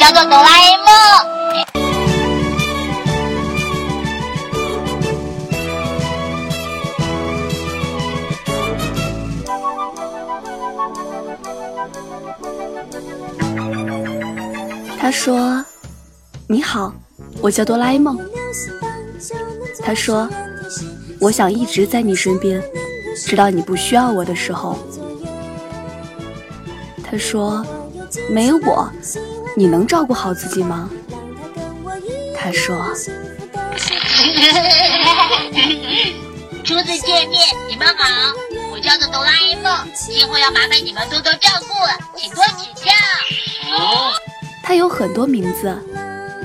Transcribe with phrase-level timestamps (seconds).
[0.00, 0.86] 叫做哆啦 A 梦。
[14.98, 15.62] 他说
[16.48, 16.94] ：“你好，
[17.42, 18.18] 我叫哆啦 A 梦。”
[19.84, 20.26] 他说
[21.20, 22.62] ：“我想一直在你身边，
[23.14, 24.78] 直到你不需要我的时候。”
[27.04, 27.62] 他说
[28.32, 28.90] ：“没有我，
[29.56, 30.88] 你能照顾好自己吗？”
[32.36, 32.92] 他说
[36.64, 38.32] ：“初次见面，你们好，
[38.72, 42.90] 我叫做哆啦 A 梦，今后要麻烦你们多多照顾了，请多指教。”
[44.62, 45.76] 他有很多名字：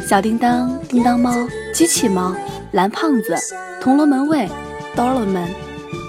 [0.08, 2.36] 小叮当、叮当猫、机器猫、
[2.72, 3.36] 蓝胖子、
[3.82, 4.50] 铜锣门卫、
[4.96, 5.48] 哆啦 A 梦。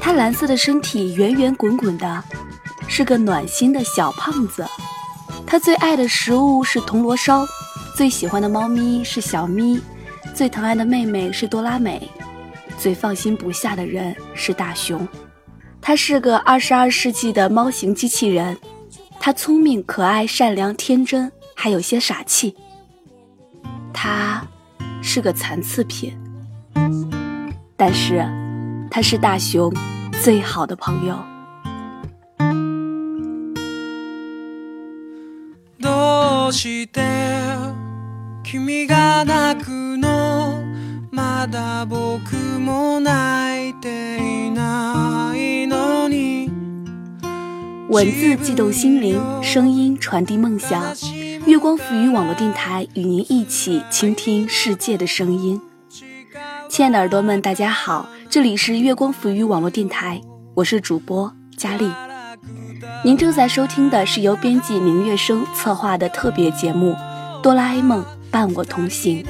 [0.00, 2.24] 他蓝色的身体圆圆滚滚的，
[2.86, 4.64] 是个暖心的小胖子。
[5.46, 7.46] 他最爱的食物是铜锣烧，
[7.94, 9.80] 最喜欢的猫咪是小咪，
[10.34, 12.10] 最疼爱的妹妹是多拉美，
[12.78, 15.06] 最放心不下的人是大熊。
[15.80, 18.58] 他是个二十二世纪的猫型机器人，
[19.20, 21.30] 他聪明、可爱、善良、天真。
[21.58, 22.54] 还有些傻气，
[23.90, 24.46] 他
[25.00, 26.14] 是个残次品，
[27.78, 28.22] 但是
[28.90, 29.72] 他是大熊
[30.22, 31.16] 最好的朋友。
[36.46, 36.52] 文
[48.12, 50.94] 字悸动心灵，声音传递梦想。
[51.46, 55.60] 月光浮语网络电台与您一起倾听世界的声音。
[56.68, 60.20] 亲爱的耳朵们，大家好，这里是月光浮语网络电台，
[60.54, 61.90] 我是主播佳丽。
[63.04, 66.92] 您正在收听的是由编辑明月生策划的特别节目
[67.40, 69.22] 《哆啦 A 梦伴我同行》。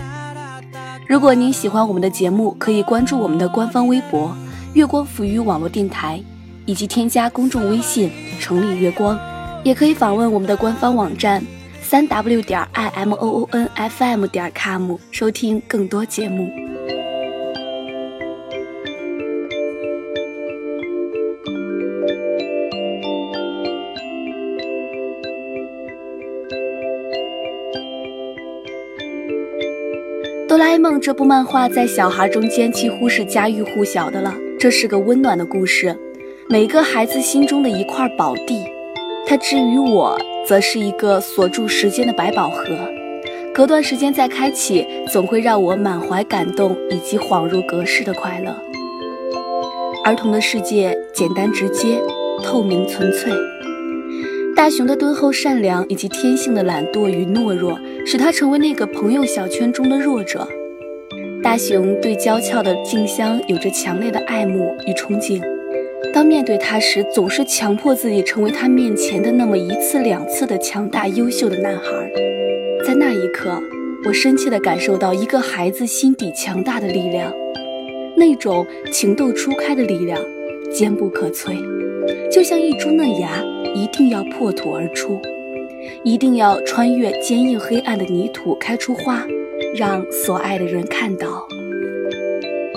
[1.07, 4.35] 如果您喜欢我们的节目，可以关注我们的官方微博
[4.73, 6.23] “月光浮语网络电台”，
[6.65, 8.11] 以及添加公众微信
[8.41, 9.19] “城里月光”，
[9.63, 11.45] 也可以访问我们的官方网站。
[11.83, 16.66] 三 w 点 i m o o n f m 点 com 收听更多节目。
[30.79, 34.35] 梦这部漫画在小孩中间几乎是家喻户晓的了。
[34.59, 35.97] 这是个温暖的故事，
[36.49, 38.65] 每个孩子心中的一块宝地。
[39.27, 40.19] 它至于我。
[40.47, 42.65] 则是一个锁住时间的百宝盒，
[43.53, 48.55] 隔段时间再开启，总会让我满怀感动以及恍如隔世的快乐。
[50.05, 52.01] 儿童的世界简单直接，
[52.45, 53.33] 透明纯粹。
[54.55, 57.77] 大雄的敦厚善良以及天性的懒惰与懦弱，
[58.07, 60.47] 使他成为那个朋友小圈中的弱者。
[61.47, 65.41] 大雄对娇俏的静香有着强烈的爱慕与憧憬。
[66.13, 72.11] 当面对她时，总是强迫自己成为她面前的那么一次两次的强大优秀的男孩。
[72.85, 73.63] 在那一刻，
[74.05, 77.33] 我深切地感受到一个孩子心底强大的力量，
[78.17, 80.21] 那种情窦初开的力量，
[80.73, 81.55] 坚不可摧，
[82.29, 83.41] 就像一株嫩芽，
[83.73, 85.21] 一定要破土而出，
[86.03, 89.25] 一定要穿越坚硬黑暗的泥土开出花，
[89.75, 91.47] 让所爱的人看到。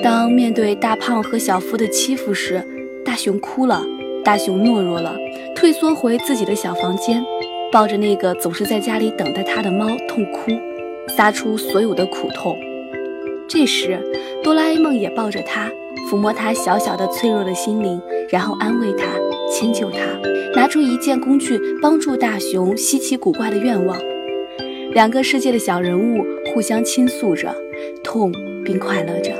[0.01, 2.63] 当面对大胖和小夫的欺负时，
[3.03, 3.85] 大熊哭了，
[4.23, 5.16] 大熊懦弱了，
[5.55, 7.23] 退缩回自己的小房间，
[7.72, 10.51] 抱着那个总是在家里等待他的猫痛哭，
[11.17, 12.55] 撒出所有的苦痛。
[13.47, 14.00] 这时，
[14.44, 15.69] 哆啦 A 梦也抱着他，
[16.09, 19.07] 抚摸他小小的脆弱的心灵，然后安慰他，
[19.51, 20.00] 迁就他，
[20.56, 23.97] 拿出一件工具帮助大熊稀奇古怪的愿望。
[24.94, 26.23] 两个世界的小人物
[26.53, 27.55] 互相倾诉着，
[28.03, 28.31] 痛
[28.63, 29.31] 并快乐着。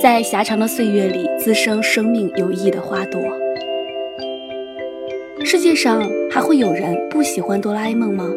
[0.00, 3.20] 在狭长的岁月里滋生生命有益的花朵。
[5.44, 8.30] 世界上还会有人不喜欢哆啦 A 梦吗？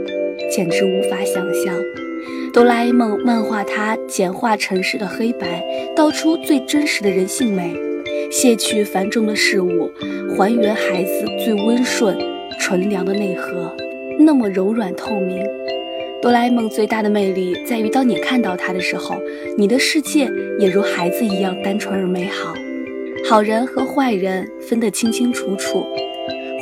[0.50, 1.76] 简直无法想象。
[2.54, 5.64] 哆啦 A 梦漫画它简化尘世的黑白，
[5.96, 7.76] 道出最真实的人性美，
[8.32, 9.92] 卸去繁重的事物，
[10.38, 12.18] 还原孩子最温顺
[12.60, 13.76] 纯良的内核，
[14.20, 15.44] 那么柔软透明。
[16.22, 19.16] 哆啦 A 梦最大的魅力在于，当你看到它的时候，
[19.58, 20.30] 你的世界
[20.60, 22.54] 也如孩子一样单纯而美好。
[23.28, 25.84] 好人和坏人分得清清楚楚，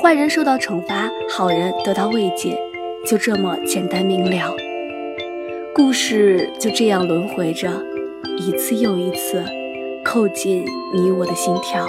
[0.01, 2.57] 坏人受到惩罚，好人得到慰藉，
[3.05, 4.55] 就这么简单明了。
[5.73, 7.69] 故事就这样轮回着，
[8.37, 9.43] 一次又一次，
[10.05, 10.63] 扣紧
[10.95, 11.85] 你我的心跳。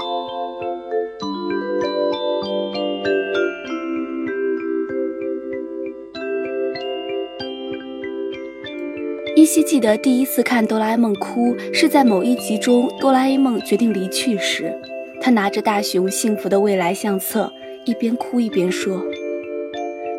[9.51, 14.73] 依稀记得第一次看哆啦 A 梦哭，是在某一集中，哆啦 A 梦决定离去时，
[15.21, 17.53] 他拿着大雄幸福的未来相册，
[17.85, 19.03] 一边哭一边说：“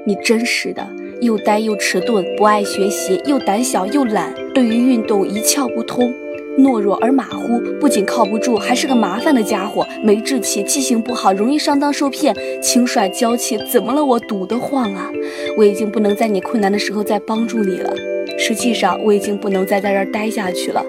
[0.06, 0.86] 你真是的，
[1.22, 6.14] 又呆又迟钝，不爱学习，又胆小又懒，对于运动一窍不通。”
[6.60, 9.88] 懦弱而马虎，不仅靠不住，还是个麻烦的家伙。
[10.04, 13.58] 没志气，记性不好，容易上当受骗，轻率娇气。
[13.72, 14.04] 怎么了？
[14.04, 15.10] 我堵得慌啊！
[15.56, 17.96] 我已经不能在你困难的时候再帮助你了。
[18.44, 20.84] 实际上，我已经不能再在这儿待下去了。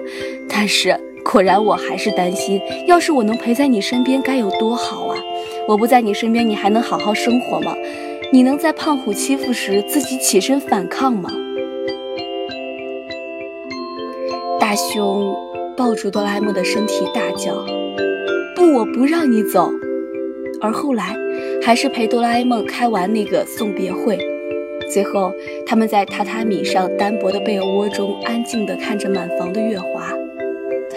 [0.49, 5.17] 但是，果然我还是担心，要是我能陪在你身边，该有多好啊！
[5.67, 7.75] 我不在你身边，你还能好好生活吗？
[8.31, 11.29] 你能在胖虎欺负时自己起身反抗吗？
[14.59, 15.35] 大熊。
[15.75, 17.65] 抱住哆啦 A 梦的身体，大叫
[18.55, 19.71] ：“不，我不让你走！”
[20.61, 21.15] 而后来，
[21.63, 24.19] 还是陪哆啦 A 梦开完那个送别会。
[24.93, 25.33] 最后，
[25.65, 30.13] 他们在榻榻米上单薄的被窝中，安静地看着满房的月华，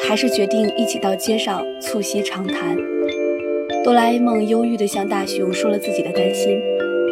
[0.07, 2.77] 还是决定一起到街上促膝长谈。
[3.83, 6.61] 哆啦 A 梦忧郁地向大雄说了自己的担心，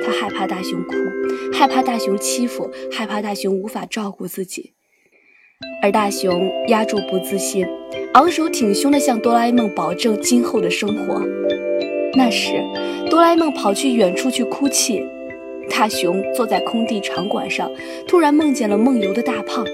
[0.04, 0.92] 他害怕大雄哭，
[1.54, 4.74] 害怕大雄欺负，害怕大雄无法照顾自己。
[5.82, 7.66] 而大雄压住不自信，
[8.12, 11.22] 昂首挺胸地向哆啦 A 梦保证今后的生活。
[12.14, 12.62] 那时，
[13.08, 15.02] 哆啦 A 梦跑去远处去哭泣。
[15.70, 17.70] 大雄坐在空地场馆上，
[18.06, 19.64] 突然梦见了梦游的大胖。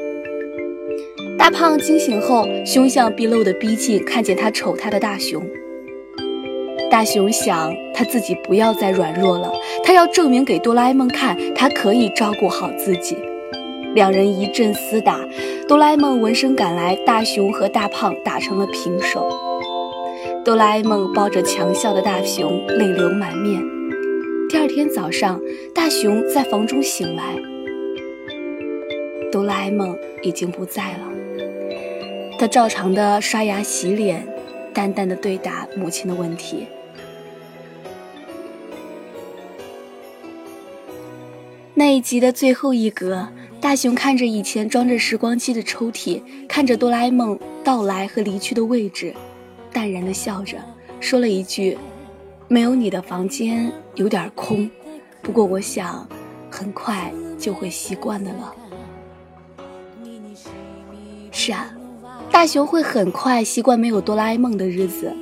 [1.38, 5.42] 大胖惊醒后，凶相毕露的逼近，看见他瞅他的大雄。
[6.90, 9.52] 大雄想，他自己不要再软弱了，
[9.84, 13.16] 他要证明给哆啦 A 梦看，他可以照顾好自己。
[13.94, 15.18] 两人一阵厮打，
[15.68, 19.28] 哆啦 A 梦闻声赶来，大雄和大胖打成了平手。
[20.44, 23.79] 哆啦 A 梦抱着强笑的大雄，泪流满面。
[24.50, 25.40] 第二天早上，
[25.72, 27.36] 大雄在房中醒来，
[29.30, 31.08] 哆啦 A 梦已经不在了。
[32.36, 34.26] 他照常的刷牙洗脸，
[34.74, 36.66] 淡淡的对答母亲的问题。
[41.72, 43.28] 那一集的最后一格。
[43.60, 49.14] 大雄看着以前装着时光机的抽屉，看着哆啦 A 梦到来和离去的位置，
[49.72, 50.56] 淡然的笑着，
[50.98, 51.78] 说了一句
[52.52, 54.68] ：“没有你的房间有点空，
[55.22, 56.04] 不过我想，
[56.50, 58.52] 很快就会习惯的了。”
[61.30, 61.72] 是啊，
[62.28, 65.14] 大雄会很快习惯没有哆啦 A 梦的日子，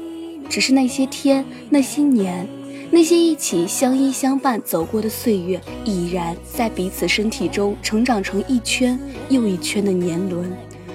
[0.49, 2.49] 只是那些天，那些年。
[2.91, 8.99] 那些一起相依相伴走过的岁月，已然在彼此身体中成长成一圈
[9.29, 10.51] 又一圈的年轮，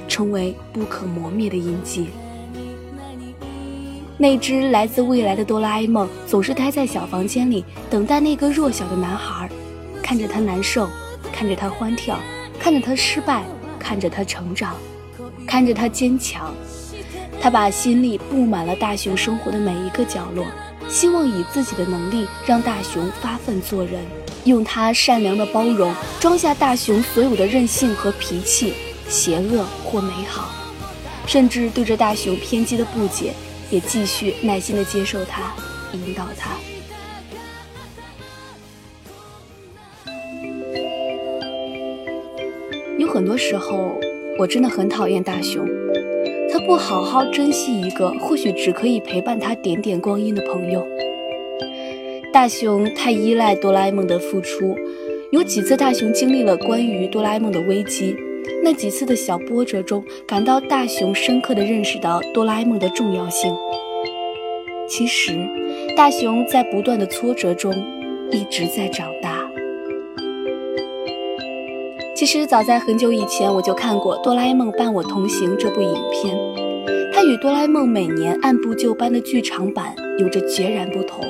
[0.07, 2.07] 成为不可磨灭的印记。
[4.17, 9.49] 那只来自未来的哆啦 A 梦总是待在小房间里，等待那个弱小的男孩，
[10.01, 10.87] 看着他难受，
[11.31, 12.19] 看着他欢跳，
[12.59, 13.43] 看着他失败，
[13.79, 14.75] 看着他成长，
[15.47, 16.53] 看着他坚强。
[17.41, 20.45] 他把心里布满了大雄生活的每一个角落。
[20.89, 24.03] 希望以自己的能力让大雄发奋做人，
[24.43, 28.73] 用他善良的包容装下大雄所有的任性和脾气，
[29.07, 30.49] 邪恶或美好，
[31.25, 33.33] 甚至对着大雄偏激的不解，
[33.73, 35.51] 也继续耐心的接受他，
[35.93, 36.51] 引导他。
[42.99, 43.99] 有很多时候，
[44.37, 45.67] 我真的很讨厌大雄。
[46.51, 50.85] 他不好好珍惜一个或许只可以陪伴他点点光阴的朋友。
[52.31, 54.77] 大雄太依赖哆啦 A 梦的付出，
[55.31, 58.15] 有几次大雄经历了关于哆啦 A 梦的危机，
[58.63, 63.53] 那几次的小波折中，感到大雄深刻的认识到哆啦 A 梦的重要性。
[64.87, 65.31] 其实，
[65.95, 67.73] 大雄在不断的挫折中
[68.31, 69.49] 一直在长大。
[72.15, 76.37] 其实早在很久以前，我就看过《哆啦 A 梦伴我同行》这部影片，
[77.11, 81.21] 它与哆啦 A 梦每年按部就班的剧场版有着截然不同。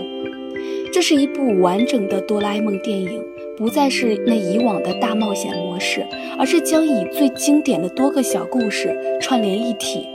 [0.91, 3.23] 这是一部完整的哆啦 A 梦电影，
[3.55, 6.05] 不再是那以往的大冒险模式，
[6.39, 10.07] 而是将以最经典的多个小故事串联一体，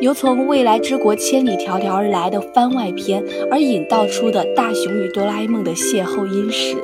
[0.00, 6.76] 由从未来之国千里迢迢而来的番外篇而引导出的大雄与哆啦 A 梦的邂逅因始。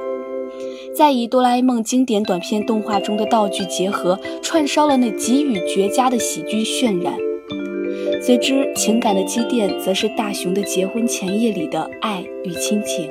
[0.94, 7.14] 再以哆啦 A 梦经典短片动画中的道具结合，串烧了那给予绝佳的喜剧渲染。
[8.22, 13.10] 随之，情感的积淀则是大雄的结婚前夜里的爱与亲情。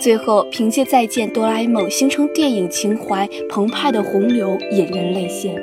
[0.00, 5.54] 最后，凭借再见哆啦 A 梦，形成电影情怀澎湃的洪流，引人泪腺。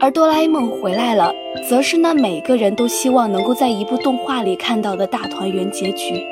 [0.00, 1.32] 而哆啦 A 梦回来了，
[1.68, 6.22] 则是那每个人都希望能够在一部动画里看到的大团圆结局。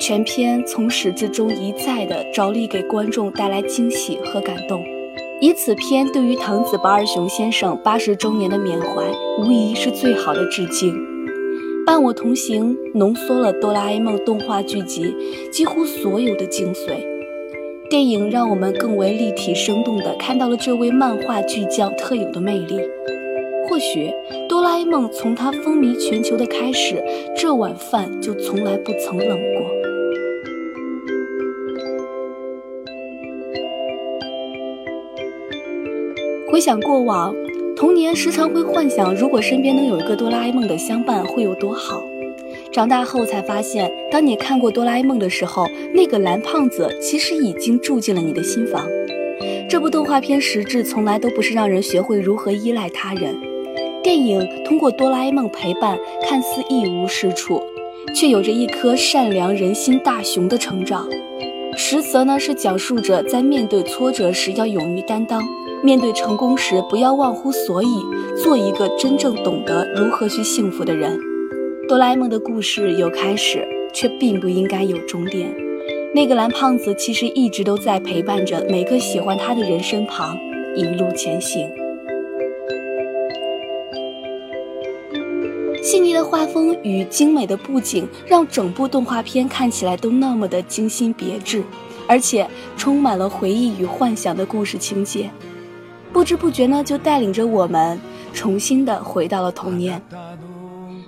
[0.00, 4.82] 全片从始至终一再的着力给观众带来惊喜和感动，
[5.40, 9.04] 以此片对于藤子不二雄先生八十周年的缅怀，
[9.38, 11.09] 无疑是最好的致敬。
[11.86, 15.14] 伴我同行浓缩了哆啦 A 梦动画剧集
[15.50, 17.04] 几乎所有的精髓。
[17.88, 22.80] 电影让我们更为立体生动地看到了这位漫画巨匠特有的魅力。
[23.68, 24.10] 或许
[24.48, 27.02] 哆啦 A 梦从它风靡全球的开始，
[27.36, 29.70] 这碗饭就从来不曾冷过。
[36.52, 37.34] 回想过往，
[37.80, 42.02] 童年时常会幻想，如果身边能有一个哆啦 A 梦的相伴，会有多好。
[42.70, 48.86] 长大后才发现，当你看过哆啦 A 梦的时候，那个蓝胖子其实已经住进了你的心房。
[49.66, 53.34] 这部动画片实质从来都不是让人学会如何依赖他人。
[54.02, 57.62] 电影通过哆啦 A 梦陪伴，看似一无是处，
[58.14, 61.08] 却有着一颗善良人心大雄的成长。
[61.78, 65.42] 实则呢，是讲述着在面对挫折时要勇于担当，
[65.82, 68.04] 面对成功时不要忘乎所以，
[68.36, 71.18] 做一个真正懂得如何去幸福的人。
[71.88, 75.54] 哆啦 A 梦的故事有开始，却并不应该有终点。
[76.14, 80.36] 那个蓝胖子其实一直都在陪伴着每个喜欢他的人身旁，
[80.76, 81.68] 一路前行。
[85.82, 91.62] 细腻的画风与精美的布景，让整部动画片看起来都那么的精心别致，
[92.06, 92.46] 而且
[92.76, 95.30] 充满了回忆与幻想的故事情节。
[96.12, 97.98] 不知不觉呢，就带领着我们
[98.32, 100.00] 重新的回到了童年。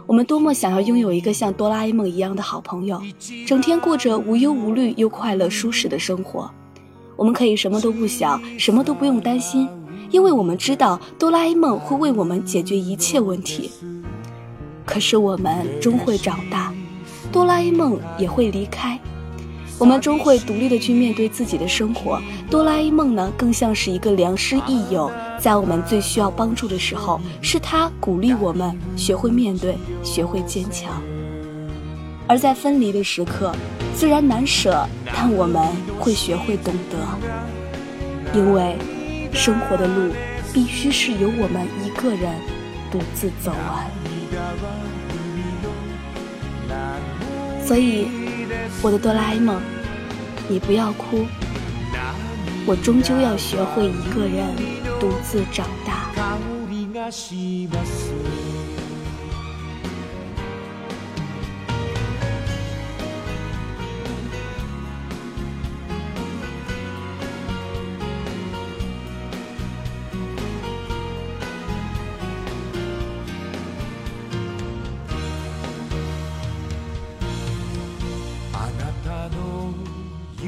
[0.07, 3.01] 我们多么想要拥有一个像哆啦 A 梦一样的好朋友，
[3.47, 6.51] 整天过着无忧无虑又快乐舒适的生活。
[7.17, 9.69] 我们可以什么都不想，什么都不用担心，
[10.11, 13.71] 因为我们知道哆啦 A 梦会为我们解决一切问题。
[14.85, 16.73] 可是我们终会长大，
[17.31, 18.99] 哆啦 A 梦也会离开。
[19.79, 22.21] 我们终会独立的去面对自己的生活。
[22.49, 25.11] 哆啦 A 梦呢，更像是一个良师益友，
[25.41, 31.03] 在我们最需要帮助的时候，是他鼓励我们学会面对，学会坚强。
[32.29, 33.53] 而在分离的时刻，
[33.97, 35.61] 虽然难舍，但我们
[35.99, 38.77] 会学会懂得，因为
[39.33, 40.13] 生活的路
[40.53, 42.33] 必须是由我们一个人
[42.93, 43.91] 独自走完。
[47.67, 48.22] 所以。
[48.83, 49.61] 我的哆啦 A 梦，
[50.49, 51.27] 你不要哭，
[52.67, 54.55] 我终究要学会一个人
[54.99, 56.11] 独自长大。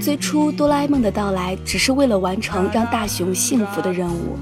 [0.00, 4.36] 最初，哆啦 A 梦的到来只是为了完成让大雄幸福的任务。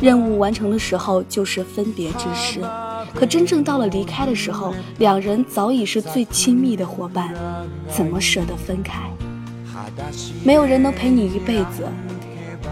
[0.00, 2.60] 任务完成的时候，就是分别之时。
[3.14, 7.34] 可真正到了离开的时候，两人早已是最亲密的伙伴，
[7.88, 9.10] 怎么舍得分开？
[10.44, 11.84] 没有人能陪你一辈子，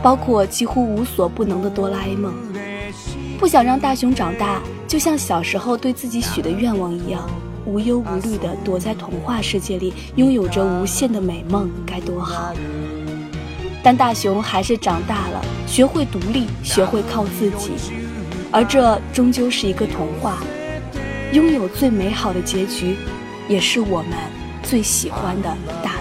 [0.03, 2.33] 包括几乎无所不能的哆啦 A 梦。
[3.39, 7.29] 不想让大雄长大，就像小时候对自己许的愿望一样。
[7.67, 12.55] 无忧无虑地躲在童话世界里，拥有着无限的美梦，该多好！
[13.83, 17.73] 但大雄还是长大了，学会独立，学会靠自己，
[18.53, 20.39] 而这终究是一个童话。
[21.33, 22.97] 拥有最美好的结局，
[23.49, 24.13] 也是我们
[24.63, 25.96] 最喜欢的大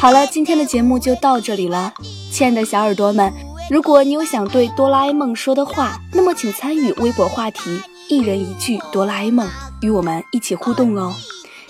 [0.00, 1.92] 好了，今天的节目就到这里了，
[2.30, 3.32] 亲爱的小耳朵们，
[3.68, 9.48] 如果你有想对哆啦 A 梦说的话，那么请参与微博话题“一人一句哆啦 A 梦”，
[9.82, 11.12] 与我们一起互动哦。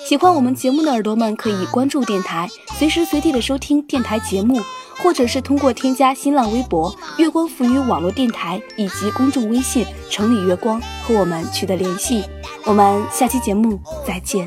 [0.06, 4.60] 喜欢我们节目的耳朵们可以关注电台，随时随地的收听电台节目，
[4.98, 12.22] 或者是通过添加新浪微博“月光浮语网络电台”以及公众微信“城里月光”和我们取得联系。
[12.64, 14.46] 我们下期节目再见。